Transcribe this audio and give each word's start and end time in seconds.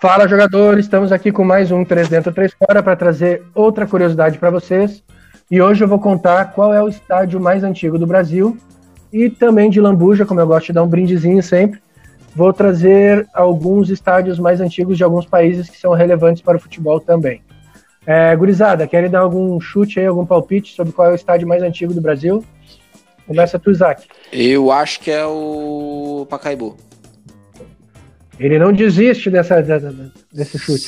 Fala 0.00 0.28
jogadores, 0.28 0.84
estamos 0.84 1.10
aqui 1.10 1.32
com 1.32 1.42
mais 1.42 1.72
um 1.72 1.84
3 1.84 2.08
dentro 2.08 2.32
3 2.32 2.52
fora 2.52 2.80
para 2.80 2.94
trazer 2.94 3.42
outra 3.52 3.88
curiosidade 3.88 4.38
para 4.38 4.50
vocês. 4.50 5.02
E 5.50 5.60
hoje 5.60 5.82
eu 5.82 5.88
vou 5.88 5.98
contar 5.98 6.52
qual 6.52 6.72
é 6.72 6.80
o 6.80 6.88
estádio 6.88 7.40
mais 7.40 7.64
antigo 7.64 7.98
do 7.98 8.06
Brasil 8.06 8.56
e 9.12 9.30
também 9.30 9.70
de 9.70 9.80
Lambuja, 9.80 10.26
como 10.26 10.40
eu 10.40 10.46
gosto 10.46 10.66
de 10.66 10.72
dar 10.72 10.82
um 10.82 10.88
brindezinho 10.88 11.42
sempre. 11.42 11.80
Vou 12.34 12.52
trazer 12.52 13.26
alguns 13.32 13.88
estádios 13.88 14.38
mais 14.38 14.60
antigos 14.60 14.96
de 14.96 15.04
alguns 15.04 15.24
países 15.24 15.70
que 15.70 15.78
são 15.78 15.92
relevantes 15.92 16.42
para 16.42 16.56
o 16.56 16.60
futebol 16.60 17.00
também. 17.00 17.40
É, 18.06 18.36
gurizada, 18.36 18.86
querem 18.86 19.10
dar 19.10 19.20
algum 19.20 19.58
chute 19.58 19.98
aí, 19.98 20.06
algum 20.06 20.24
palpite 20.24 20.74
sobre 20.74 20.92
qual 20.92 21.08
é 21.08 21.12
o 21.12 21.14
estádio 21.14 21.48
mais 21.48 21.62
antigo 21.62 21.92
do 21.94 22.00
Brasil? 22.00 22.44
Começa 23.26 23.58
tu, 23.58 23.70
Isaac. 23.70 24.06
Eu 24.32 24.70
acho 24.70 25.00
que 25.00 25.10
é 25.10 25.24
o 25.26 26.26
Pacaembu. 26.30 26.76
Ele 28.38 28.58
não 28.58 28.72
desiste 28.72 29.30
dessa, 29.30 29.62
dessa 29.62 29.92
desse 30.32 30.58
chute. 30.58 30.86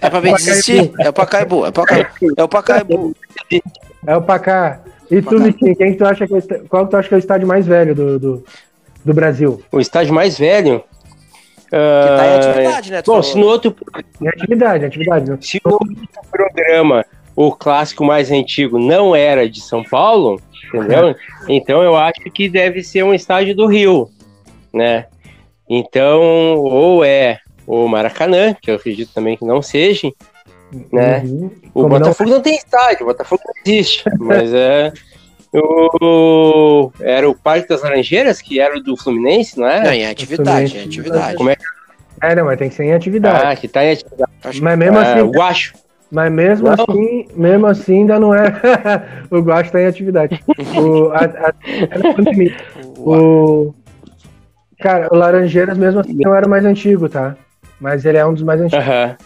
É, 0.00 0.10
pra 0.10 0.20
bem 0.20 0.34
desistir? 0.34 0.92
É 1.00 1.08
o 1.08 1.12
Pacaembu. 1.12 1.64
É 1.64 1.68
o 1.70 1.72
Pacaembu. 1.72 2.34
É 2.36 2.42
o 2.44 2.48
Pacaembu. 2.48 3.16
É 4.06 4.16
o 4.16 4.22
Pacá. 4.22 4.80
E 5.10 5.22
tu, 5.22 5.38
Vitinho, 5.38 5.76
quem 5.76 5.94
tu 5.94 6.04
acha 6.04 6.26
que 6.26 6.34
é, 6.34 6.40
qual 6.68 6.86
tu 6.86 6.96
acha 6.96 7.08
que 7.08 7.14
é 7.14 7.16
o 7.16 7.18
estádio 7.18 7.48
mais 7.48 7.66
velho 7.66 7.94
do, 7.94 8.18
do, 8.18 8.44
do 9.04 9.14
Brasil? 9.14 9.62
O 9.72 9.80
estádio 9.80 10.12
mais 10.12 10.38
velho? 10.38 10.82
Que 11.64 11.70
tá 11.70 12.26
em 12.26 12.36
atividade, 12.36 12.90
né? 12.92 12.98
Bom, 12.98 13.04
falou. 13.04 13.22
se 13.22 13.38
no 13.38 13.46
outro, 13.46 13.76
Em 14.20 14.28
atividade, 14.28 14.84
em 14.84 14.86
atividade. 14.86 15.30
Né? 15.30 15.38
se 15.40 15.60
no 15.64 15.72
outro 15.72 15.96
programa 16.30 17.04
o 17.36 17.52
clássico 17.52 18.04
mais 18.04 18.30
antigo 18.30 18.78
não 18.78 19.14
era 19.14 19.48
de 19.48 19.60
São 19.60 19.84
Paulo, 19.84 20.40
entendeu? 20.66 21.14
Então 21.48 21.82
eu 21.82 21.96
acho 21.96 22.20
que 22.32 22.48
deve 22.48 22.82
ser 22.82 23.02
um 23.02 23.14
estádio 23.14 23.54
do 23.54 23.66
Rio, 23.66 24.10
né? 24.72 25.06
Então, 25.68 26.20
ou 26.56 27.04
é 27.04 27.38
o 27.66 27.86
Maracanã, 27.86 28.54
que 28.54 28.70
eu 28.70 28.74
acredito 28.74 29.12
também 29.14 29.36
que 29.36 29.44
não 29.44 29.62
seja, 29.62 30.10
né? 30.92 31.20
Uhum. 31.24 31.50
O 31.74 31.82
Como 31.82 31.88
não- 31.94 31.98
Botafogo 32.00 32.30
não... 32.30 32.40
tem 32.40 32.56
estádio, 32.56 33.02
o 33.04 33.06
Botafogo 33.08 33.42
não 33.46 33.52
existe, 33.64 34.04
mas 34.18 34.52
é. 34.52 34.92
O, 35.50 36.92
era 37.00 37.28
o 37.28 37.34
Parque 37.34 37.68
das 37.68 37.82
Laranjeiras, 37.82 38.42
que 38.42 38.60
era 38.60 38.76
o 38.76 38.82
do 38.82 38.96
Fluminense, 38.96 39.58
não 39.58 39.66
Não, 39.66 39.72
é? 39.90 39.96
em 39.96 40.06
atividade, 40.06 40.76
em 40.76 40.84
atividade. 40.84 41.36
Como 41.36 41.48
é 41.48 41.56
que 41.56 41.64
É, 42.20 42.34
não, 42.34 42.44
mas 42.44 42.58
tem 42.58 42.68
que 42.68 42.74
ser 42.74 42.84
em 42.84 42.92
atividade. 42.92 43.44
ah, 43.46 43.56
que 43.56 43.66
tá 43.66 43.82
em 43.84 43.92
atividade? 43.92 44.30
Acho 44.44 44.62
mas 44.62 44.78
mesmo 44.78 44.98
Ah, 44.98 45.02
assim, 45.14 45.20
o 45.22 45.30
Guacho. 45.30 45.72
mas 46.10 46.30
mesmo 46.32 46.66
Não. 46.68 46.74
assim, 46.86 47.28
mesmo 47.34 47.66
assim 47.66 47.94
ainda 48.00 48.20
não 48.20 48.34
é. 48.34 48.52
o 49.30 49.38
Guacho 49.38 49.72
tá 49.72 49.80
em 49.80 49.86
atividade. 49.86 50.38
o, 50.78 51.10
a, 51.12 51.20
a, 51.24 51.52
é 51.64 52.52
o, 52.98 53.74
cara, 54.80 55.08
o 55.10 55.16
Laranjeiras 55.16 55.78
mesmo 55.78 56.00
assim 56.00 56.14
não 56.14 56.34
era 56.34 56.46
o 56.46 56.50
mais 56.50 56.64
antigo, 56.66 57.08
tá? 57.08 57.36
Mas 57.80 58.04
ele 58.04 58.18
é 58.18 58.26
um 58.26 58.34
dos 58.34 58.42
mais 58.42 58.60
antigos. 58.60 58.84
Aham. 58.86 59.16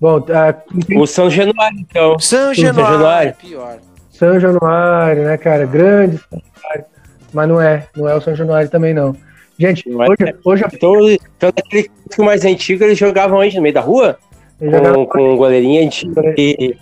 Bom, 0.00 0.24
ah, 0.30 0.54
O 0.96 1.06
São 1.06 1.28
Januário, 1.28 1.78
então. 1.80 2.18
São 2.18 2.54
Januário. 2.54 2.92
Januário. 2.92 3.34
Pior. 3.34 3.78
São 4.10 4.40
Januário, 4.40 5.24
né, 5.24 5.36
cara? 5.36 5.66
Grande 5.66 6.18
São 6.18 6.40
Januário. 6.40 6.84
Mas 7.32 7.48
não 7.48 7.60
é, 7.60 7.86
não 7.96 8.08
é 8.08 8.14
o 8.14 8.20
São 8.20 8.34
Januário 8.34 8.70
também, 8.70 8.94
não. 8.94 9.14
Gente, 9.58 9.88
Não 9.88 10.04
é. 10.04 10.08
hoje, 10.08 10.34
hoje 10.44 10.62
eu 10.62 10.68
Então, 10.72 11.10
então 11.10 11.48
aquele 11.48 11.88
clássico 11.88 12.24
mais 12.24 12.44
antigo, 12.44 12.84
eles 12.84 12.96
jogavam 12.96 13.40
onde? 13.40 13.56
No 13.56 13.62
meio 13.62 13.74
da 13.74 13.80
rua? 13.80 14.16
Com, 14.58 15.06
com 15.06 15.36
goleirinha 15.36 15.88
de. 15.88 16.76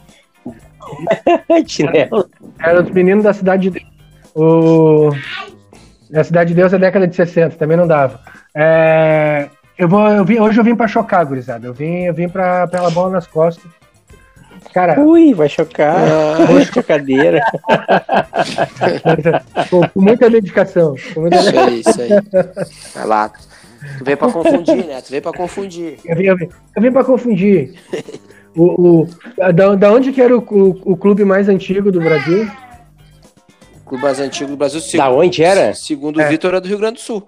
Chinelo. 1.67 2.29
Era 2.59 2.83
os 2.83 2.91
meninos 2.91 3.25
da 3.25 3.33
Cidade 3.33 3.71
de 3.71 3.71
Deus. 3.71 3.87
O... 4.35 5.11
A 6.15 6.23
Cidade 6.23 6.51
de 6.51 6.55
Deus 6.55 6.73
é 6.73 6.79
década 6.79 7.09
de 7.09 7.17
60, 7.17 7.57
também 7.57 7.77
não 7.77 7.87
dava. 7.87 8.21
É, 8.55 9.49
Eu 9.79 9.89
vou, 9.89 10.09
eu 10.09 10.25
vim, 10.25 10.39
hoje 10.39 10.59
eu 10.59 10.65
vim 10.65 10.75
pra 10.75 10.89
chocar, 10.89 11.25
gurizada. 11.27 11.67
Eu 11.67 11.75
vim, 11.75 12.05
eu 12.05 12.15
vim 12.15 12.29
pra, 12.29 12.67
pela 12.67 12.91
bola 12.91 13.11
nas 13.11 13.27
costas. 13.27 13.71
Cara, 14.73 15.01
Ui, 15.01 15.33
vai 15.35 15.49
chocar. 15.49 15.97
Chocadeira. 16.73 17.43
com, 19.71 19.89
com 19.89 20.01
muita 20.01 20.29
dedicação. 20.29 20.95
Com 21.15 21.21
muita 21.23 21.37
Isso 21.37 21.59
aí, 21.59 21.81
isso 21.81 22.01
aí. 22.03 22.09
Vai 22.95 23.07
lá. 23.07 23.33
Tu 23.99 24.05
veio 24.05 24.17
pra 24.17 24.31
confundir, 24.31 24.85
né? 24.85 25.01
Tu 25.01 25.11
veio 25.11 25.23
pra 25.23 25.33
confundir. 25.33 25.99
Eu 26.05 26.17
vim, 26.17 26.25
eu 26.25 26.37
vim, 26.37 26.49
eu 26.77 26.83
vim 26.83 26.93
pra 26.93 27.05
confundir. 27.05 27.75
O, 28.55 29.03
o, 29.03 29.09
da, 29.53 29.75
da 29.75 29.93
onde 29.93 30.13
que 30.13 30.21
era 30.21 30.37
o, 30.37 30.41
o, 30.41 30.93
o 30.93 30.97
clube 30.97 31.25
mais 31.25 31.49
antigo 31.49 31.93
do 31.93 32.01
Brasil? 32.01 32.51
O 33.81 33.89
clube 33.89 34.03
mais 34.03 34.19
antigo 34.19 34.51
do 34.51 34.57
Brasil, 34.57 34.81
Da 34.81 34.87
segundo, 34.87 35.17
onde 35.19 35.43
era? 35.45 35.75
segundo 35.75 36.21
É. 36.21 36.27
o 36.27 36.29
Vitor, 36.29 36.55
é 36.55 36.61
do 36.61 36.69
Rio 36.69 36.79
Grande 36.79 36.95
do 36.95 37.01
Sul. 37.01 37.27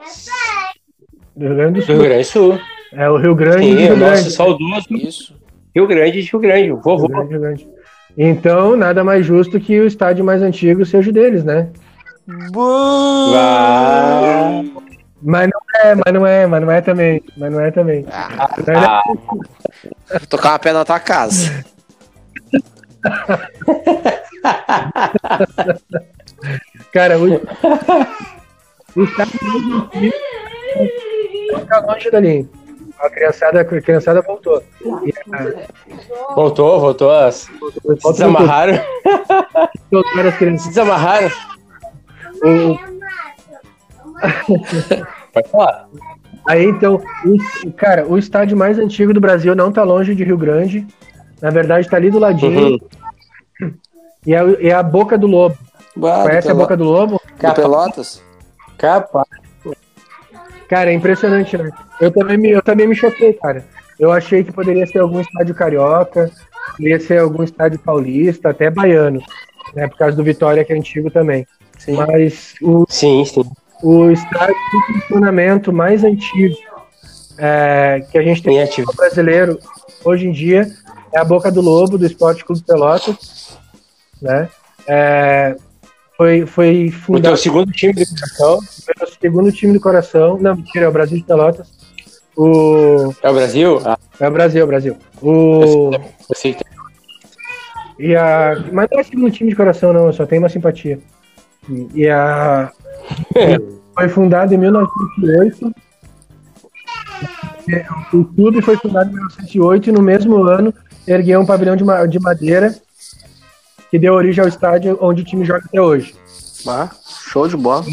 Do 1.39 1.47
Rio 1.47 1.55
Grande 1.55 1.73
do 1.75 1.81
Do 1.81 1.87
Sul. 1.87 1.95
Rio 1.95 2.05
Grande 2.05 2.23
do 2.25 2.27
Sul. 2.27 2.59
É 2.93 3.09
o 3.09 3.17
Rio 3.17 3.35
Grande 3.35 3.65
Sim, 3.67 3.75
Rio 3.77 3.97
nosso 3.97 4.13
Grande. 4.13 4.31
saudoso 4.33 4.87
Isso. 4.91 5.35
Rio 5.75 5.87
Grande 5.87 6.23
de 6.23 6.31
Rio 6.31 6.41
Grande, 6.41 6.73
o 6.73 6.75
Rio 6.75 6.83
vovô. 6.83 7.07
Grande, 7.07 7.31
Rio 7.31 7.41
Grande. 7.41 7.69
Então, 8.17 8.77
nada 8.77 9.05
mais 9.05 9.25
justo 9.25 9.61
que 9.61 9.79
o 9.79 9.87
estádio 9.87 10.25
mais 10.25 10.43
antigo 10.43 10.85
seja 10.85 11.11
o 11.11 11.13
deles, 11.13 11.45
né? 11.45 11.69
Mas 15.23 15.49
não 15.49 15.61
é, 15.81 15.95
mas 15.95 16.13
não 16.13 16.27
é, 16.27 16.47
mas 16.47 16.61
não 16.61 16.71
é 16.73 16.81
também. 16.81 17.23
Mas 17.37 17.53
não 17.53 17.61
é 17.61 17.71
também. 17.71 18.05
Ah, 18.11 18.51
ah, 18.75 19.03
vou 20.19 20.27
tocar 20.29 20.51
uma 20.51 20.59
pedra 20.59 20.81
na 20.81 20.85
tua 20.85 20.99
casa. 20.99 21.65
Cara, 26.93 27.19
o, 27.19 27.35
o 28.97 29.05
estádio 29.05 29.39
mais 29.43 29.85
antigo 29.85 30.15
fica 31.55 31.81
longe 31.81 32.11
dali. 32.11 32.49
A 33.01 33.09
criançada, 33.11 33.61
a 33.61 33.65
criançada 33.65 34.23
voltou. 34.23 34.61
E, 35.05 35.13
ah, 35.33 36.35
voltou, 36.35 36.81
voltou. 36.81 37.11
as- 37.13 37.35
Se 37.37 37.59
voltou 37.59 38.13
desamarraram. 38.13 38.75
voltaram 39.93 40.29
as 40.29 40.37
crianças. 40.37 40.63
Se 40.63 40.69
desamarraram. 40.71 41.31
Pode 45.33 45.49
falar. 45.51 45.89
Aí 46.49 46.65
então, 46.65 47.01
o- 47.25 47.73
cara, 47.73 48.07
o 48.07 48.19
estádio 48.19 48.57
mais 48.57 48.79
antigo 48.79 49.13
do 49.13 49.21
Brasil 49.21 49.55
não 49.55 49.71
tá 49.71 49.83
longe 49.85 50.15
de 50.15 50.25
Rio 50.25 50.39
Grande. 50.39 50.87
Na 51.41 51.51
verdade, 51.51 51.89
tá 51.89 51.97
ali 51.97 52.11
do 52.11 52.19
ladinho. 52.19 52.79
Uhum. 53.61 53.75
E 54.27 54.35
é, 54.35 54.67
é 54.69 54.73
a 54.73 54.83
Boca 54.83 55.17
do 55.17 55.27
Lobo. 55.27 55.57
Bah, 55.95 56.23
do 56.23 56.29
Conhece 56.29 56.51
a 56.51 56.55
Boca 56.55 56.77
do 56.77 56.85
Lobo? 56.85 57.21
do 57.41 57.55
Pelotas? 57.55 58.23
Capa. 58.77 59.25
Cara, 60.69 60.91
é 60.91 60.95
impressionante, 60.95 61.57
né? 61.57 61.71
Eu 62.01 62.11
também 62.11 62.37
me, 62.37 62.51
eu 62.51 62.63
também 62.63 62.87
me 62.87 62.95
choquei, 62.95 63.33
cara. 63.33 63.65
Eu 63.99 64.13
achei 64.13 64.45
que 64.45 64.53
poderia 64.53 64.87
ser 64.87 64.99
algum 64.99 65.21
estádio 65.21 65.55
carioca, 65.55 66.31
poderia 66.77 67.01
ser 67.01 67.19
algum 67.19 67.43
estádio 67.43 67.79
paulista, 67.79 68.51
até 68.51 68.71
baiano, 68.71 69.21
né? 69.75 69.89
Por 69.89 69.97
causa 69.97 70.17
do 70.17 70.23
Vitória, 70.23 70.65
que 70.65 70.73
é 70.73 70.77
antigo 70.77 71.11
também. 71.11 71.47
Sim. 71.79 71.93
Mas 71.93 72.55
o, 72.61 72.85
Sim, 72.89 73.25
sim. 73.25 73.45
o 73.83 74.11
estádio 74.11 74.55
de 74.55 75.01
funcionamento 75.01 75.73
mais 75.73 76.05
antigo 76.05 76.55
é, 77.39 78.05
que 78.11 78.19
a 78.19 78.23
gente 78.23 78.43
tem 78.43 78.59
Em 78.59 78.85
no 78.85 78.93
brasileiro 78.95 79.59
hoje 80.05 80.27
em 80.27 80.33
dia 80.33 80.69
é 81.13 81.19
a 81.19 81.25
Boca 81.25 81.51
do 81.51 81.61
Lobo, 81.61 81.97
do 81.97 82.05
Esporte 82.05 82.45
Clube 82.45 82.63
Pelotas, 82.63 83.57
né? 84.21 84.49
É, 84.87 85.57
foi, 86.19 86.45
foi 86.47 86.89
O 86.89 86.93
fundado 86.93 87.29
teu 87.29 87.37
segundo 87.39 87.73
time 87.73 87.95
de 87.95 88.05
coração 88.07 88.59
pelo 88.87 89.11
segundo 89.23 89.53
time 89.53 89.73
do 89.73 89.81
coração. 89.81 90.37
Não, 90.39 90.55
mentira, 90.57 90.85
é 90.85 90.89
o 90.89 90.93
Brasil 90.93 91.17
de 91.17 91.25
Pelotas. 91.25 91.69
O, 92.37 93.15
é 93.23 93.31
o 93.31 93.35
Brasil? 93.35 93.81
Ah, 93.85 93.99
é 94.21 94.29
o 94.29 94.31
Brasil, 94.31 94.61
é 94.61 94.65
o 94.65 94.67
Brasil. 94.67 94.97
O, 95.23 95.91
eu 95.93 96.35
sei 96.35 96.57
e 97.99 98.15
a, 98.15 98.55
mas 98.73 98.89
não 98.93 99.01
é 99.01 99.03
segundo 99.03 99.31
time 99.31 99.51
de 99.51 99.57
coração, 99.57 99.93
não, 99.93 100.07
eu 100.07 100.13
só 100.13 100.25
tenho 100.27 100.43
uma 100.43 100.49
simpatia. 100.49 101.01
E 101.95 102.09
a. 102.09 102.71
Foi 103.95 104.09
fundado 104.09 104.55
em 104.55 104.59
1908. 104.59 105.73
É, 107.73 107.85
O 108.17 108.25
clube 108.25 108.63
foi 108.63 108.77
fundado 108.77 109.11
em 109.11 109.15
1908 109.15 109.89
e 109.89 109.93
no 109.93 110.01
mesmo 110.01 110.41
ano 110.45 110.73
ergueu 111.07 111.41
um 111.41 111.45
pavilhão 111.47 111.75
de, 111.75 111.83
ma- 111.83 112.07
de 112.07 112.21
madeira 112.21 112.73
que 113.91 113.99
deu 113.99 114.15
origem 114.15 114.43
ao 114.43 114.49
estádio 114.49 114.99
onde 115.01 115.23
o 115.23 115.25
time 115.25 115.45
joga 115.45 115.63
até 115.67 115.81
hoje. 115.81 116.15
Bah, 116.65 116.91
show 117.31 117.47
de 117.49 117.57
bola. 117.57 117.85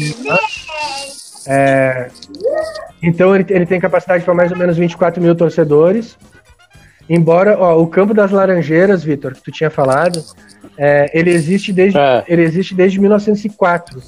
É, 1.46 2.08
então 3.02 3.34
ele, 3.34 3.46
ele 3.50 3.66
tem 3.66 3.80
capacidade 3.80 4.24
para 4.24 4.34
mais 4.34 4.50
ou 4.50 4.58
menos 4.58 4.76
24 4.76 5.22
mil 5.22 5.34
torcedores. 5.34 6.18
Embora 7.08 7.56
ó, 7.58 7.80
o 7.80 7.86
campo 7.86 8.12
das 8.12 8.32
Laranjeiras, 8.32 9.04
Vitor, 9.04 9.32
que 9.34 9.42
tu 9.42 9.52
tinha 9.52 9.70
falado, 9.70 10.20
é, 10.76 11.08
ele 11.16 11.30
existe 11.30 11.72
desde 11.72 11.96
Ah. 11.98 12.24
ele 12.26 12.42
existe 12.42 12.74
desde 12.74 12.98
1904. 13.00 14.02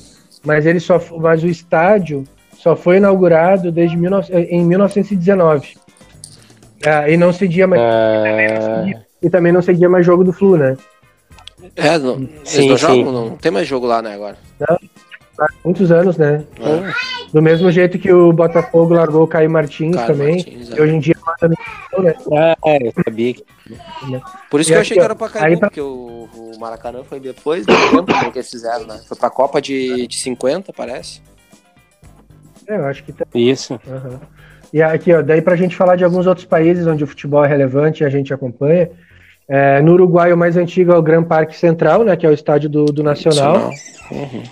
mas 0.44 0.66
ele 0.66 0.80
só, 0.80 1.00
mas 1.20 1.42
o 1.42 1.46
estádio 1.48 2.24
só 2.56 2.74
foi 2.74 2.96
inaugurado 2.96 3.70
desde 3.70 3.96
19, 3.96 4.32
em 4.32 4.64
1919. 4.64 5.76
Ah, 6.84 7.08
e 7.08 7.16
não 7.16 7.32
cedia 7.32 7.66
mais. 7.66 7.80
Ah, 7.82 8.84
E 9.22 9.28
também 9.30 9.52
não 9.52 9.62
cedia 9.62 9.88
mais 9.88 10.04
jogo 10.06 10.22
do 10.24 10.32
Flu, 10.32 10.56
né? 10.56 10.76
É, 11.76 11.98
não, 11.98 12.14
eles 12.16 12.30
Sim, 12.44 12.68
não 12.68 12.76
sim. 12.78 12.86
jogam, 12.86 13.12
não 13.12 13.36
tem 13.36 13.50
mais 13.52 13.66
jogo 13.66 13.86
lá, 13.86 14.00
né, 14.02 14.14
agora. 14.14 14.36
Há 15.40 15.46
muitos 15.64 15.92
anos, 15.92 16.16
né? 16.16 16.44
É. 16.58 16.92
Do 17.32 17.40
mesmo 17.40 17.70
jeito 17.70 17.96
que 17.98 18.12
o 18.12 18.32
Botafogo 18.32 18.94
largou 18.94 19.22
o 19.22 19.26
Caio 19.28 19.48
Martins 19.48 19.94
Caio 19.94 20.06
também. 20.08 20.34
Martins, 20.36 20.72
é. 20.72 20.76
E 20.76 20.80
hoje 20.80 20.94
em 20.96 20.98
dia 20.98 21.14
manda 21.24 21.54
no 21.96 22.02
né? 22.02 22.14
ah, 22.36 22.56
eu 22.80 22.92
sabia 23.04 23.34
que. 23.34 23.44
Por 24.50 24.60
isso 24.60 24.70
E 24.70 24.72
que 24.72 24.76
eu 24.76 24.80
achei 24.80 24.96
que 24.96 25.02
era 25.02 25.14
pra 25.14 25.28
Caimbu, 25.28 25.60
pra- 25.60 25.68
porque 25.68 25.80
o, 25.80 26.28
o 26.34 26.58
Maracanã 26.58 27.04
foi 27.04 27.20
depois 27.20 27.64
do 27.64 27.72
tempo 27.72 28.10
né, 28.12 28.30
que 28.32 28.38
eles 28.38 28.50
fizeram, 28.50 28.84
né? 28.86 29.00
Foi 29.06 29.16
pra 29.16 29.30
Copa 29.30 29.62
de, 29.62 30.08
de 30.08 30.16
50, 30.18 30.72
parece. 30.72 31.22
É, 32.66 32.76
eu 32.76 32.86
acho 32.86 33.04
que 33.04 33.12
tá. 33.12 33.24
Isso. 33.32 33.78
Aham. 33.88 34.20
E 34.72 34.82
aqui, 34.82 35.14
ó, 35.14 35.22
daí 35.22 35.40
pra 35.40 35.54
gente 35.56 35.76
falar 35.76 35.94
de 35.96 36.04
alguns 36.04 36.26
outros 36.26 36.44
países 36.46 36.86
onde 36.86 37.02
o 37.04 37.06
futebol 37.06 37.44
é 37.44 37.48
relevante 37.48 38.02
e 38.02 38.06
a 38.06 38.10
gente 38.10 38.34
acompanha. 38.34 38.90
É, 39.48 39.80
no 39.80 39.92
Uruguai, 39.92 40.32
o 40.32 40.36
mais 40.36 40.56
antigo 40.56 40.92
é 40.92 40.96
o 40.96 41.02
Gran 41.02 41.24
Parque 41.24 41.56
Central, 41.56 42.04
né? 42.04 42.16
Que 42.16 42.26
é 42.26 42.28
o 42.28 42.34
estádio 42.34 42.68
do, 42.68 42.84
do 42.86 43.02
Nacional. 43.02 43.70
Uhum. 44.10 44.42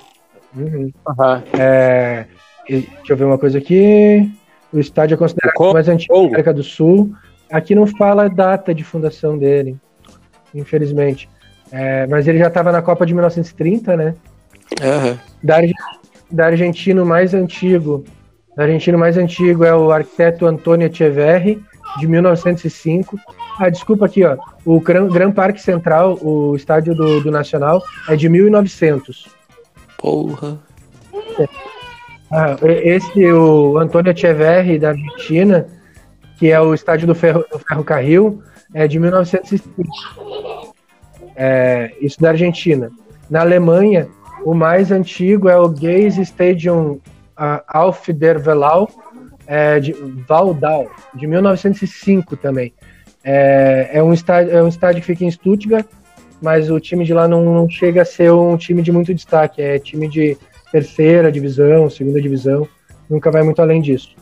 Uhum. 0.56 0.92
Aham. 1.06 1.42
É, 1.58 2.24
deixa 2.68 2.88
eu 3.10 3.16
ver 3.16 3.24
uma 3.24 3.36
coisa 3.36 3.58
aqui. 3.58 4.30
O 4.72 4.78
estádio 4.78 5.14
é 5.14 5.18
considerado 5.18 5.54
O 5.58 5.70
o 5.70 5.72
mais 5.74 5.88
antigo 5.88 6.14
da. 6.14 6.26
América 6.28 6.54
do 6.54 6.62
Sul. 6.62 7.12
Aqui 7.50 7.74
não 7.74 7.86
fala 7.86 8.24
a 8.24 8.28
data 8.28 8.74
de 8.74 8.82
fundação 8.82 9.38
dele, 9.38 9.76
infelizmente. 10.54 11.28
É, 11.70 12.06
mas 12.06 12.26
ele 12.26 12.38
já 12.38 12.48
estava 12.48 12.72
na 12.72 12.80
Copa 12.80 13.04
de 13.04 13.12
1930, 13.12 13.96
né? 13.96 14.14
Da, 15.42 15.56
da 16.30 16.46
argentino 16.46 17.04
mais 17.04 17.34
antigo, 17.34 18.04
da 18.56 18.64
argentino 18.64 18.98
mais 18.98 19.16
antigo 19.16 19.64
é 19.64 19.74
o 19.74 19.92
arquiteto 19.92 20.46
Antônio 20.46 20.88
Echeverri, 20.88 21.62
de 21.98 22.08
1905. 22.08 23.18
Ah, 23.58 23.70
desculpa 23.70 24.06
aqui, 24.06 24.24
ó. 24.24 24.36
O 24.64 24.80
Gran, 24.80 25.08
Gran 25.08 25.32
Parque 25.32 25.60
Central, 25.60 26.18
o 26.20 26.54
estádio 26.54 26.94
do, 26.94 27.20
do 27.20 27.30
Nacional, 27.30 27.82
é 28.08 28.14
de 28.14 28.28
1900. 28.28 29.28
Porra. 29.96 30.58
Ah, 32.30 32.56
e- 32.62 32.88
esse, 32.90 33.32
o 33.32 33.78
Antônio 33.78 34.12
Echeverri, 34.12 34.78
da 34.78 34.90
Argentina, 34.90 35.66
que 36.38 36.50
é 36.50 36.60
o 36.60 36.74
estádio 36.74 37.06
do, 37.06 37.14
ferro, 37.14 37.44
do 37.50 37.58
Ferrocarril, 37.58 38.42
é 38.74 38.86
de 38.86 38.98
1905. 38.98 40.74
É, 41.34 41.92
isso 42.00 42.20
da 42.20 42.30
Argentina. 42.30 42.90
Na 43.30 43.40
Alemanha, 43.40 44.08
o 44.44 44.54
mais 44.54 44.90
antigo 44.90 45.48
é 45.48 45.58
o 45.58 45.74
Geis 45.74 46.18
Stadium 46.18 47.00
ah, 47.36 47.62
Auf 47.68 48.12
der 48.12 48.40
Wallau, 48.46 48.88
é, 49.46 49.80
de 49.80 49.94
Waldau, 50.28 50.90
de 51.14 51.26
1905 51.26 52.36
também. 52.36 52.74
É, 53.28 53.90
é, 53.94 54.02
um 54.04 54.12
estádio, 54.12 54.56
é 54.56 54.62
um 54.62 54.68
estádio 54.68 55.00
que 55.00 55.06
fica 55.08 55.24
em 55.24 55.30
Stuttgart, 55.30 55.84
mas 56.40 56.70
o 56.70 56.78
time 56.78 57.04
de 57.04 57.12
lá 57.12 57.26
não, 57.26 57.44
não 57.44 57.68
chega 57.68 58.02
a 58.02 58.04
ser 58.04 58.30
um 58.30 58.56
time 58.56 58.82
de 58.82 58.92
muito 58.92 59.12
destaque, 59.12 59.60
é 59.60 59.80
time 59.80 60.06
de 60.06 60.38
terceira 60.70 61.32
divisão, 61.32 61.90
segunda 61.90 62.22
divisão, 62.22 62.68
nunca 63.10 63.28
vai 63.28 63.42
muito 63.42 63.60
além 63.60 63.82
disso. 63.82 64.14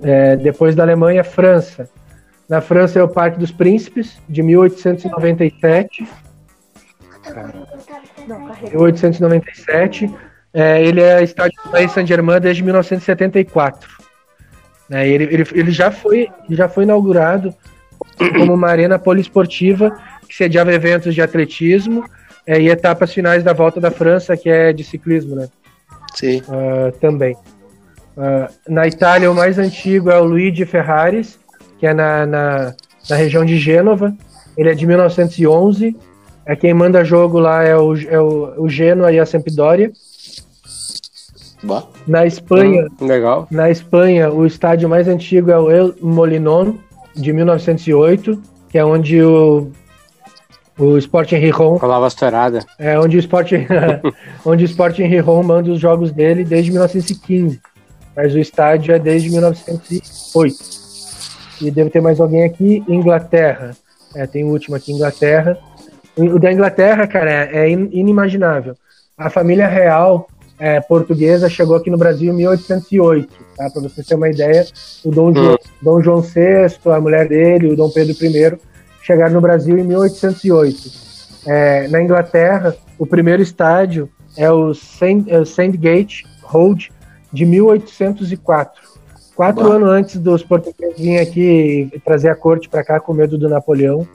É, 0.00 0.36
depois 0.36 0.76
da 0.76 0.84
Alemanha, 0.84 1.24
França. 1.24 1.90
Na 2.48 2.60
França 2.60 3.00
é 3.00 3.02
o 3.02 3.08
Parque 3.08 3.36
dos 3.36 3.50
Príncipes, 3.50 4.16
de 4.28 4.42
1897. 4.44 6.08
1897. 8.72 10.14
É, 10.54 10.82
ele 10.82 11.02
é 11.02 11.22
estádio 11.22 11.60
do 11.64 11.70
Paris 11.70 11.90
Saint-Germain 11.90 12.40
desde 12.40 12.62
1974. 12.62 14.07
Né, 14.88 15.08
ele, 15.08 15.24
ele, 15.24 15.44
ele 15.52 15.70
já 15.70 15.90
foi, 15.90 16.28
já 16.48 16.68
foi 16.68 16.84
inaugurado 16.84 17.54
como 18.16 18.54
uma 18.54 18.68
arena 18.68 18.98
poliesportiva 18.98 19.96
que 20.28 20.34
sediava 20.34 20.72
eventos 20.72 21.14
de 21.14 21.22
atletismo 21.22 22.04
é, 22.46 22.60
e 22.60 22.68
etapas 22.68 23.12
finais 23.12 23.42
da 23.42 23.52
Volta 23.52 23.80
da 23.80 23.90
França, 23.90 24.36
que 24.36 24.48
é 24.48 24.72
de 24.72 24.82
ciclismo, 24.82 25.36
né? 25.36 25.48
Sim. 26.14 26.42
Ah, 26.48 26.92
também. 27.00 27.36
Ah, 28.16 28.50
na 28.68 28.86
Itália, 28.86 29.30
o 29.30 29.34
mais 29.34 29.58
antigo 29.58 30.10
é 30.10 30.18
o 30.18 30.24
Luigi 30.24 30.64
Ferraris, 30.64 31.38
que 31.78 31.86
é 31.86 31.94
na, 31.94 32.26
na, 32.26 32.74
na 33.08 33.16
região 33.16 33.44
de 33.44 33.56
Gênova. 33.56 34.14
Ele 34.56 34.70
é 34.70 34.74
de 34.74 34.86
1911. 34.86 35.96
É 36.44 36.56
quem 36.56 36.74
manda 36.74 37.04
jogo 37.04 37.38
lá 37.38 37.62
é 37.62 37.76
o, 37.76 37.94
é 37.94 38.20
o, 38.20 38.64
o 38.64 38.68
Genoa 38.68 39.12
e 39.12 39.20
a 39.20 39.26
Sampdoria. 39.26 39.92
Bah. 41.62 41.82
Na 42.06 42.24
Espanha, 42.26 42.86
Legal. 43.00 43.46
na 43.50 43.70
Espanha, 43.70 44.30
o 44.30 44.46
estádio 44.46 44.88
mais 44.88 45.08
antigo 45.08 45.50
é 45.50 45.58
o 45.58 45.70
El 45.70 45.94
Molinon, 46.00 46.74
de 47.16 47.32
1908, 47.32 48.40
que 48.68 48.78
é 48.78 48.84
onde 48.84 49.20
o, 49.22 49.68
o 50.78 50.96
Sporting 50.98 51.40
Gijón 51.40 51.78
Colava 51.78 52.06
estourada. 52.06 52.60
é 52.78 52.98
onde 52.98 53.16
o 53.16 53.20
Sporting, 53.20 53.66
onde 54.46 54.64
o 54.64 54.66
Sporting 54.66 55.08
Gijón 55.08 55.42
manda 55.42 55.70
os 55.72 55.80
jogos 55.80 56.12
dele 56.12 56.44
desde 56.44 56.70
1915. 56.70 57.60
Mas 58.16 58.34
o 58.34 58.38
estádio 58.38 58.94
é 58.94 58.98
desde 58.98 59.30
1908. 59.30 60.56
E 61.60 61.70
deve 61.70 61.90
ter 61.90 62.00
mais 62.00 62.20
alguém 62.20 62.44
aqui. 62.44 62.82
Inglaterra. 62.88 63.72
É, 64.14 64.26
tem 64.26 64.44
o 64.44 64.48
último 64.48 64.74
aqui, 64.76 64.92
Inglaterra. 64.92 65.58
O 66.16 66.38
da 66.38 66.52
Inglaterra, 66.52 67.06
cara, 67.06 67.30
é, 67.30 67.50
é 67.64 67.70
in- 67.70 67.88
inimaginável. 67.92 68.74
A 69.16 69.28
família 69.30 69.66
real 69.68 70.28
é, 70.58 70.80
portuguesa 70.80 71.48
chegou 71.48 71.76
aqui 71.76 71.90
no 71.90 71.96
Brasil 71.96 72.32
em 72.32 72.36
1808, 72.36 73.28
tá? 73.56 73.70
Para 73.70 73.82
você 73.82 74.02
ter 74.02 74.14
uma 74.14 74.28
ideia, 74.28 74.66
o 75.04 75.10
Dom 75.10 75.32
João, 75.32 75.58
Dom 75.80 76.02
João 76.02 76.20
VI, 76.20 76.78
a 76.86 77.00
mulher 77.00 77.28
dele, 77.28 77.72
o 77.72 77.76
Dom 77.76 77.90
Pedro 77.90 78.12
I, 78.12 78.58
chegaram 79.02 79.34
no 79.34 79.40
Brasil 79.40 79.78
em 79.78 79.84
1808. 79.84 81.08
É, 81.46 81.88
na 81.88 82.02
Inglaterra, 82.02 82.76
o 82.98 83.06
primeiro 83.06 83.40
estádio 83.40 84.10
é 84.36 84.50
o 84.50 84.74
Sand, 84.74 85.24
é 85.28 85.44
Sandgate 85.44 86.26
Road 86.42 86.92
de 87.32 87.46
1804. 87.46 88.82
Quatro 89.36 89.68
Bah. 89.68 89.76
anos 89.76 89.88
antes 89.88 90.16
dos 90.18 90.42
portugueses 90.42 90.98
virem 90.98 91.20
aqui 91.20 91.88
e 91.94 92.00
trazer 92.00 92.28
a 92.28 92.34
corte 92.34 92.68
para 92.68 92.82
cá 92.82 92.98
com 92.98 93.14
medo 93.14 93.38
do 93.38 93.48
Napoleão, 93.48 94.06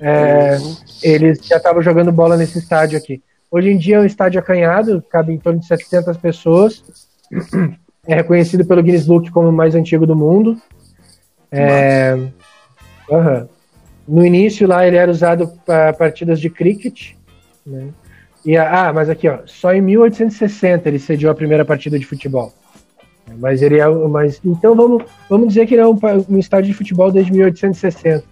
é, 0.00 0.58
eles 1.02 1.38
já 1.46 1.56
estavam 1.56 1.80
jogando 1.80 2.10
bola 2.10 2.36
nesse 2.36 2.58
estádio 2.58 2.98
aqui. 2.98 3.22
Hoje 3.54 3.70
em 3.70 3.78
dia 3.78 3.98
é 3.98 4.00
um 4.00 4.04
estádio 4.04 4.40
acanhado, 4.40 5.00
cabe 5.08 5.32
em 5.32 5.38
torno 5.38 5.60
de 5.60 5.66
700 5.66 6.16
pessoas. 6.16 6.82
É 8.04 8.16
reconhecido 8.16 8.66
pelo 8.66 8.82
Guinness 8.82 9.06
Book 9.06 9.30
como 9.30 9.48
o 9.48 9.52
mais 9.52 9.76
antigo 9.76 10.04
do 10.04 10.16
mundo. 10.16 10.60
É, 11.52 12.18
aham. 13.08 13.48
No 14.08 14.26
início 14.26 14.66
lá 14.66 14.84
ele 14.84 14.96
era 14.96 15.08
usado 15.08 15.52
para 15.64 15.92
partidas 15.92 16.40
de 16.40 16.50
cricket. 16.50 17.12
Né? 17.64 17.90
E, 18.44 18.56
ah, 18.56 18.90
mas 18.92 19.08
aqui 19.08 19.28
ó, 19.28 19.38
só 19.46 19.72
em 19.72 19.80
1860 19.80 20.88
ele 20.88 20.98
cediu 20.98 21.30
a 21.30 21.34
primeira 21.34 21.64
partida 21.64 21.96
de 21.96 22.04
futebol. 22.04 22.52
Mas 23.38 23.62
ele 23.62 23.78
é, 23.78 23.86
o- 23.88 24.08
mas 24.08 24.40
então 24.44 24.74
vamos, 24.74 25.04
vamos 25.30 25.46
dizer 25.46 25.64
que 25.66 25.74
ele 25.74 25.82
é 25.82 25.86
um, 25.86 25.96
um 26.28 26.38
estádio 26.40 26.72
de 26.72 26.76
futebol 26.76 27.12
desde 27.12 27.30
1860. 27.32 28.24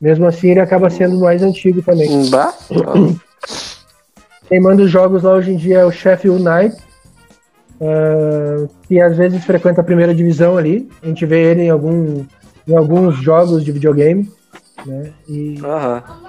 Mesmo 0.00 0.24
assim 0.24 0.52
ele 0.52 0.60
acaba 0.60 0.88
sendo 0.88 1.18
o 1.18 1.20
mais 1.20 1.42
antigo 1.42 1.82
também. 1.82 2.30
Bah. 2.30 2.54
Quem 4.54 4.60
manda 4.60 4.84
os 4.84 4.90
jogos 4.92 5.24
lá 5.24 5.32
hoje 5.32 5.50
em 5.50 5.56
dia 5.56 5.78
é 5.78 5.84
o 5.84 5.90
Sheffield 5.90 6.40
United, 6.40 6.80
ah, 7.80 8.68
que 8.86 9.00
às 9.00 9.16
vezes 9.16 9.44
frequenta 9.44 9.80
a 9.80 9.84
primeira 9.84 10.14
divisão 10.14 10.56
ali. 10.56 10.88
A 11.02 11.06
gente 11.08 11.26
vê 11.26 11.42
ele 11.50 11.62
em, 11.62 11.70
algum, 11.70 12.24
em 12.68 12.76
alguns 12.76 13.16
jogos 13.16 13.64
de 13.64 13.72
videogame. 13.72 14.30
Né? 14.86 15.10
E 15.28 15.56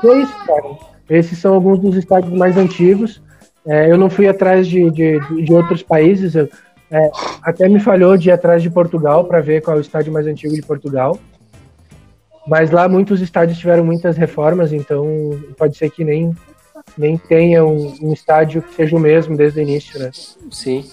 e 0.03 0.07
é 0.07 0.21
isso, 0.23 0.33
cara. 0.47 0.63
Esses 1.07 1.37
são 1.37 1.53
alguns 1.53 1.77
dos 1.77 1.95
estádios 1.95 2.33
mais 2.35 2.57
antigos. 2.57 3.21
É, 3.67 3.91
eu 3.91 3.95
não 3.95 4.09
fui 4.09 4.27
atrás 4.27 4.65
de, 4.65 4.89
de, 4.89 5.19
de 5.43 5.53
outros 5.53 5.83
países. 5.83 6.33
eu- 6.33 6.49
é, 6.89 7.11
até 7.43 7.69
me 7.69 7.79
falhou 7.79 8.17
de 8.17 8.29
ir 8.29 8.31
atrás 8.31 8.63
de 8.63 8.71
Portugal 8.71 9.25
para 9.25 9.39
ver 9.39 9.61
qual 9.61 9.77
é 9.77 9.79
o 9.79 9.81
estádio 9.81 10.11
mais 10.11 10.25
antigo 10.25 10.55
de 10.55 10.63
Portugal. 10.63 11.19
Mas 12.47 12.71
lá 12.71 12.89
muitos 12.89 13.21
estádios 13.21 13.59
tiveram 13.59 13.85
muitas 13.85 14.17
reformas, 14.17 14.73
então 14.73 15.05
pode 15.59 15.77
ser 15.77 15.91
que 15.91 16.03
nem, 16.03 16.35
nem 16.97 17.17
tenha 17.17 17.65
um, 17.65 17.95
um 18.01 18.13
estádio 18.13 18.61
que 18.61 18.73
seja 18.75 18.95
o 18.95 18.99
mesmo 18.99 19.35
desde 19.35 19.59
o 19.59 19.63
início, 19.63 19.99
né? 19.99 20.11
Sim. 20.51 20.85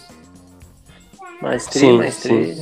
Mais 1.40 1.66
tri, 1.66 1.78
Sim, 1.80 1.96
mais 1.99 2.16
tri. 2.18 2.56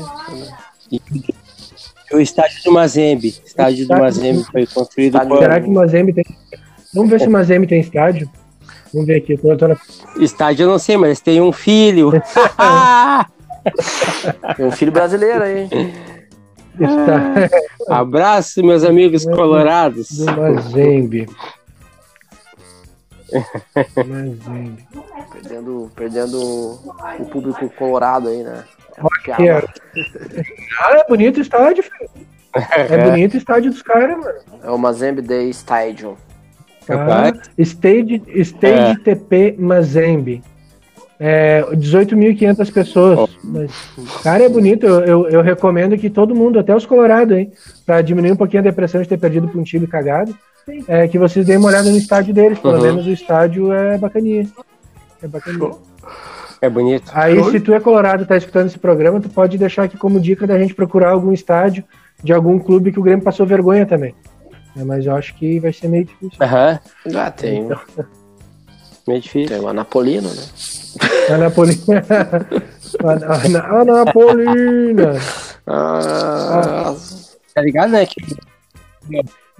O 2.12 2.18
estádio 2.18 2.62
do 2.64 2.72
Mazembe. 2.72 3.28
Estádio 3.44 3.76
do 3.78 3.82
Estádio- 3.82 4.02
Mazembe 4.04 4.44
foi 4.50 4.66
construído 4.66 5.20
por. 5.20 5.38
Será 5.38 5.60
que 5.60 5.68
o 5.68 5.72
Mazembe 5.72 6.12
tem. 6.12 6.24
Vamos 6.94 7.10
ver 7.10 7.20
se 7.20 7.28
o 7.28 7.30
Mazembe 7.30 7.66
tem 7.66 7.80
estádio. 7.80 8.28
Vamos 8.92 9.06
ver 9.06 9.16
aqui. 9.18 9.34
eu 9.34 9.38
tô- 9.38 9.50
eu 9.52 9.56
tô 9.58 9.68
na- 9.68 9.76
Estádio 10.18 10.64
eu 10.64 10.68
não 10.70 10.78
sei, 10.78 10.96
mas 10.96 11.20
tem 11.20 11.40
um 11.40 11.52
filho. 11.52 12.10
Tem 14.56 14.64
um 14.64 14.70
filho 14.72 14.90
brasileiro 14.90 15.42
aí. 15.44 15.68
está- 16.80 17.50
Abraço, 17.94 18.64
meus 18.64 18.82
amigos 18.84 19.24
colorados. 19.36 20.08
do 20.16 20.24
Mazembe. 20.36 21.28
Perdendo, 25.32 25.90
perdendo 25.94 26.38
o 27.18 27.24
público 27.30 27.68
colorado 27.70 28.28
aí, 28.28 28.42
né? 28.42 28.64
Ó. 29.00 29.08
Ah, 30.80 30.92
é 30.96 31.04
bonito 31.08 31.38
o 31.38 31.40
estádio, 31.40 31.84
filho. 31.84 32.10
É 32.52 33.10
bonito 33.10 33.34
o 33.34 33.36
estádio 33.36 33.70
dos 33.70 33.82
caras, 33.82 34.18
mano. 34.18 34.38
É 34.62 34.70
o 34.70 34.78
Mazembe 34.78 35.22
Day 35.22 35.48
Stadium. 35.50 36.16
Capaz. 36.86 37.38
Stage, 37.58 38.22
Stage 38.34 38.98
TP 39.00 39.54
Mazembe. 39.58 40.42
É, 41.22 41.62
18.500 41.72 42.72
pessoas. 42.72 43.30
Mas, 43.44 43.70
cara, 44.22 44.42
é 44.42 44.48
bonito. 44.48 44.86
Eu, 44.86 45.04
eu, 45.04 45.28
eu 45.28 45.42
recomendo 45.42 45.96
que 45.98 46.08
todo 46.08 46.34
mundo, 46.34 46.58
até 46.58 46.74
os 46.74 46.86
colorados, 46.86 47.36
hein, 47.36 47.52
pra 47.84 48.00
diminuir 48.00 48.32
um 48.32 48.36
pouquinho 48.36 48.62
a 48.62 48.64
depressão 48.64 49.02
de 49.02 49.08
ter 49.08 49.18
perdido 49.18 49.46
pra 49.46 49.60
um 49.60 49.64
time 49.64 49.86
cagado, 49.86 50.34
é 50.88 51.08
que 51.08 51.18
vocês 51.18 51.44
deem 51.46 51.58
uma 51.58 51.68
olhada 51.68 51.90
no 51.90 51.96
estádio 51.96 52.32
deles. 52.34 52.58
Pelo 52.58 52.74
Uhum. 52.74 52.82
menos 52.82 53.06
o 53.06 53.10
estádio 53.10 53.72
é 53.72 53.96
bacaninha. 53.98 54.48
É 55.22 55.26
bacaninha. 55.28 55.70
É 56.62 56.68
bonito. 56.68 57.10
Aí, 57.14 57.42
se 57.50 57.58
tu 57.60 57.72
é 57.72 57.80
colorado 57.80 58.22
e 58.22 58.26
tá 58.26 58.36
escutando 58.36 58.66
esse 58.66 58.78
programa, 58.78 59.20
tu 59.20 59.28
pode 59.30 59.56
deixar 59.56 59.84
aqui 59.84 59.96
como 59.96 60.20
dica 60.20 60.46
da 60.46 60.58
gente 60.58 60.74
procurar 60.74 61.10
algum 61.12 61.32
estádio 61.32 61.82
de 62.22 62.32
algum 62.32 62.58
clube 62.58 62.92
que 62.92 63.00
o 63.00 63.02
Grêmio 63.02 63.24
passou 63.24 63.46
vergonha 63.46 63.86
também. 63.86 64.14
É, 64.76 64.84
mas 64.84 65.06
eu 65.06 65.14
acho 65.16 65.34
que 65.36 65.58
vai 65.58 65.72
ser 65.72 65.88
meio 65.88 66.04
difícil. 66.04 66.36
Aham. 66.40 66.78
Ah, 67.16 67.30
tem, 67.30 67.66
Meio 69.08 69.20
difícil. 69.20 69.48
tem 69.48 69.58
o 69.60 69.68
Anapolino, 69.68 70.28
né? 70.28 70.42
Anapolina. 71.34 72.04
Ana- 73.02 73.80
Anapolina. 73.80 75.12
Ah, 75.66 76.94
Tá 77.54 77.62
ligado, 77.62 77.90
né? 77.90 78.06
Que 78.06 78.20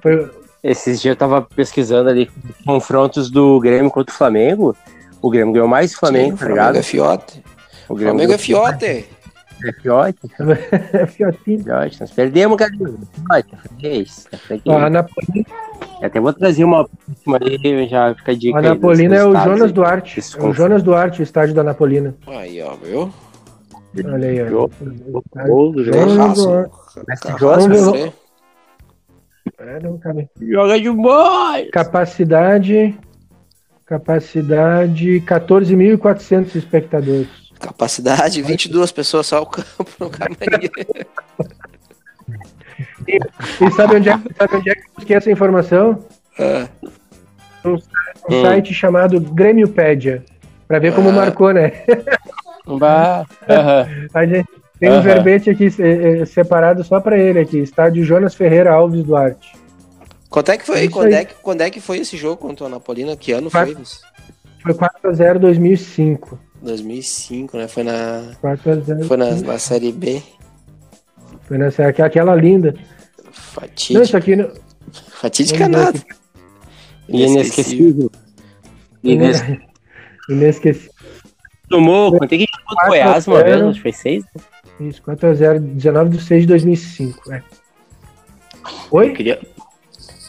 Foi- 0.03 0.31
esses 0.63 1.01
dias 1.01 1.13
eu 1.13 1.17
tava 1.17 1.43
pesquisando 1.43 2.09
ali 2.11 2.31
confrontos 2.67 3.31
do 3.31 3.59
Grêmio 3.61 3.91
contra 3.91 4.15
o 4.15 4.17
Flamengo. 4.17 4.77
O 5.23 5.31
Grêmio 5.31 5.53
ganhou 5.53 5.69
mais 5.69 5.95
Flamengo, 5.95 6.33
sim, 6.33 6.37
tá 6.45 6.49
ligado? 6.49 6.77
é 6.77 6.83
fiote. 6.83 7.43
O 7.89 7.97
Flamengo 7.97 8.33
é 8.33 8.39
fiote. 8.39 8.85
É 9.63 9.73
fiote, 9.83 10.19
É 10.95 11.07
fiotinho. 11.07 11.63
fiote. 11.65 12.01
Nós 12.01 12.11
perdemos, 12.11 12.57
cara. 12.57 12.73
Fiote, 12.73 13.57
freguês, 13.69 14.27
é 14.33 14.37
freguês. 14.39 14.75
Ó, 14.75 14.79
Anapolina, 14.79 15.45
Até 16.03 16.19
vou 16.21 16.33
trazer 16.33 16.65
uma 16.65 16.89
próxima 16.89 17.39
aí, 17.43 17.87
já 17.89 18.15
fica 18.15 18.33
a 18.33 18.35
dica 18.35 18.57
aí 18.59 18.63
dos 18.63 18.71
Anapolina 18.73 19.17
é 19.17 19.25
o 19.25 19.35
Jonas 19.37 19.63
aí. 19.65 19.73
Duarte. 19.73 20.21
É 20.39 20.43
o. 20.43 20.53
Jonas 20.55 20.83
Duarte, 20.83 21.21
o 21.21 21.23
estádio 21.23 21.55
da 21.55 21.61
Anapolina. 21.61 22.15
Aí, 22.27 22.63
ó, 22.63 22.75
viu? 22.77 23.13
Olha 24.03 24.29
aí, 24.29 24.43
ó. 24.43 24.49
Gol- 25.47 25.73
do 25.73 25.85
Jonas 25.85 26.15
Grêmio. 26.15 26.35
Duarte. 26.35 26.71
Mestre 27.07 27.39
Jonas. 27.39 28.13
É, 29.61 29.79
não, 29.81 29.99
cara. 29.99 30.27
Joga 30.41 30.81
demais! 30.81 31.71
Capacidade. 31.71 32.99
Capacidade 33.85 35.21
14.400 35.27 36.55
espectadores. 36.57 37.29
Capacidade, 37.61 38.41
22 38.41 38.91
pessoas 38.93 39.27
só 39.27 39.43
o 39.43 39.47
campo 39.47 39.85
no 40.01 40.09
caminho. 40.09 40.71
E 43.61 43.71
sabe 43.73 43.97
onde 43.97 44.09
é, 44.09 44.13
sabe 44.39 44.57
onde 44.57 44.71
é 44.71 44.75
que 44.75 44.81
eu 44.81 44.93
busquei 44.97 45.17
essa 45.17 45.31
informação? 45.31 46.05
Ah, 46.39 46.67
Um 47.65 47.75
Hum. 47.75 48.43
site 48.43 48.73
chamado 48.73 49.21
Grêmiopédia. 49.21 50.25
Pra 50.69 50.79
ver 50.79 50.95
como 50.95 51.09
Ah. 51.11 51.13
marcou, 51.13 51.53
né? 51.53 51.73
Bah, 52.79 53.27
aham. 53.49 53.87
A 54.15 54.25
gente 54.25 54.49
tem 54.81 54.89
um 54.91 54.95
Aham. 54.95 55.03
verbete 55.03 55.51
aqui 55.51 55.67
eh, 55.79 56.23
eh, 56.23 56.25
separado 56.25 56.83
só 56.83 56.99
pra 57.01 57.17
ele 57.19 57.39
aqui. 57.39 57.59
Estádio 57.59 58.03
Jonas 58.03 58.35
Ferreira 58.35 58.73
Alves 58.73 59.05
Duarte. 59.05 59.53
Quanto 60.29 60.51
é 60.51 60.57
que 60.57 60.63
É 60.63 60.67
foi? 60.67 60.81
isso 60.83 60.91
Quando 60.93 61.07
aí. 61.09 61.15
é 61.15 61.25
que, 61.25 61.35
quando 61.43 61.61
é 61.61 61.71
que 61.71 61.81
foi 61.81 61.99
esse 61.99 62.17
jogo 62.17 62.37
contra 62.39 62.65
o 62.65 62.67
Anapolina? 62.67 63.17
Que 63.17 63.33
ano 63.33 63.51
Vai- 63.51 63.67
foi? 63.75 63.85
Foi 64.63 64.75
4x0 64.75 65.39
2005. 65.39 66.39
2005, 66.63 67.57
né? 67.57 67.69
Foi 67.69 67.83
na, 67.83 68.33
4x0. 68.43 69.05
foi 69.05 69.17
na, 69.17 69.31
na 69.35 69.59
Série 69.59 69.93
B. 69.93 70.23
Foi 71.47 71.59
nessa, 71.59 71.87
aqu- 71.89 72.03
aquela 72.03 72.35
linda. 72.35 72.73
Não, 72.75 73.31
isso 73.33 74.13
Fatídica. 74.13 74.19
aqui. 74.19 74.37
não- 74.37 74.51
Fatídica 75.11 75.59
ver 75.65 75.69
nada. 75.69 75.99
aqui. 75.99 76.05
Inesquecível. 77.09 78.11
Ines... 79.03 79.43
Inesquecível. 80.29 80.91
Tomou, 81.69 82.11
quanto 82.17 82.33
é 82.35 82.39
que 82.39 82.45
a 82.45 82.47
gente 82.47 82.87
Goiás 82.89 83.27
uma 83.27 83.43
vez? 83.43 83.63
Acho 83.63 83.75
que 83.75 83.83
foi 83.83 83.93
seis? 83.93 84.25
Isso, 84.81 85.03
4x0, 85.03 85.59
19 85.59 86.17
de 86.17 86.23
6 86.25 86.43
de 86.43 86.47
2005. 86.49 87.33
É. 87.33 87.43
Oi? 88.91 89.11
Queria... 89.13 89.39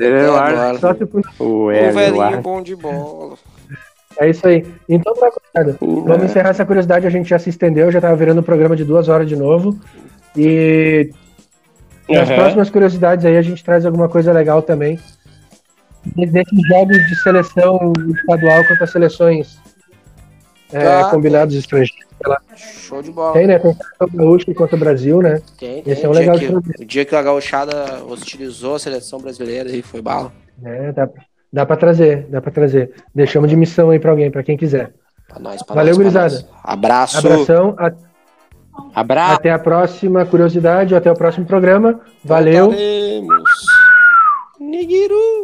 Era 0.00 0.22
É, 0.22 0.30
o. 0.30 0.34
Arley. 0.34 0.80
Só 0.80 0.94
se 0.94 1.04
O 1.38 1.44
O 1.66 1.66
velhinho 1.68 2.40
bom 2.40 2.62
de 2.62 2.74
bola. 2.74 3.34
É 4.18 4.30
isso 4.30 4.46
aí. 4.46 4.64
Então 4.88 5.14
tá, 5.14 5.30
gurizada. 5.30 5.78
Vamos 5.80 6.24
encerrar 6.24 6.50
essa 6.50 6.64
curiosidade. 6.64 7.06
A 7.06 7.10
gente 7.10 7.28
já 7.28 7.38
se 7.38 7.50
estendeu, 7.50 7.90
já 7.90 8.00
tava 8.00 8.16
virando 8.16 8.40
um 8.40 8.44
programa 8.44 8.76
de 8.76 8.84
duas 8.84 9.08
horas 9.08 9.28
de 9.28 9.36
novo. 9.36 9.78
E 10.36 11.10
nas 12.08 12.28
próximas 12.28 12.70
curiosidades 12.70 13.24
aí 13.24 13.36
a 13.36 13.42
gente 13.42 13.62
traz 13.64 13.86
alguma 13.86 14.08
coisa 14.08 14.32
legal 14.32 14.62
também. 14.62 14.98
Desses 16.04 16.68
jogos 16.68 16.96
de 16.96 17.16
seleção 17.22 17.92
estadual 18.18 18.66
contra 18.66 18.86
seleções 18.86 19.56
é, 20.72 20.86
Ah, 20.86 21.10
combinados 21.10 21.54
estrangeiros. 21.54 22.02
Show 22.56 23.02
de 23.02 23.10
bola. 23.10 23.32
Tem, 23.32 23.46
né? 23.46 23.58
Tem 23.58 23.70
o 24.00 24.10
Gaúcho 24.12 24.54
contra 24.54 24.76
o 24.76 24.78
Brasil, 24.78 25.20
né? 25.20 25.40
Tem, 25.58 25.82
tem. 25.82 25.92
Esse 25.92 26.04
é 26.04 26.08
um 26.08 26.12
o, 26.12 26.14
dia 26.14 26.32
legal 26.32 26.38
que, 26.38 26.82
o 26.82 26.86
dia 26.86 27.04
que 27.04 27.14
a 27.14 27.22
gauchada 27.22 28.02
hostilizou 28.04 28.76
a 28.76 28.78
seleção 28.78 29.20
brasileira 29.20 29.70
e 29.70 29.82
foi 29.82 30.00
bala. 30.00 30.32
É, 30.64 30.92
dá, 30.92 31.08
dá 31.52 31.66
pra 31.66 31.76
trazer, 31.76 32.26
dá 32.30 32.40
pra 32.40 32.50
trazer. 32.50 32.92
Deixamos 33.14 33.50
de 33.50 33.56
missão 33.56 33.90
aí 33.90 33.98
pra 33.98 34.10
alguém, 34.10 34.30
pra 34.30 34.42
quem 34.42 34.56
quiser. 34.56 34.92
Pra 35.28 35.38
nós, 35.38 35.62
pra 35.62 35.74
Valeu, 35.74 35.90
nós, 35.90 35.96
gurizada. 35.98 36.34
nós. 36.34 36.46
Abraço. 36.64 37.18
Abração, 37.18 37.74
a- 37.78 37.92
Abraço. 38.94 39.34
até 39.34 39.50
a 39.50 39.58
próxima 39.58 40.24
curiosidade, 40.26 40.94
até 40.94 41.10
o 41.10 41.14
próximo 41.16 41.46
programa. 41.46 42.00
Valeu. 42.24 42.66
Voltaremos. 42.66 43.50
Nigiru. 44.60 45.41